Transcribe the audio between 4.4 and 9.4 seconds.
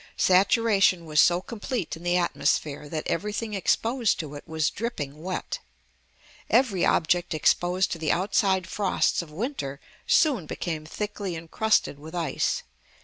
was dripping wet. Every object exposed to the outside frosts of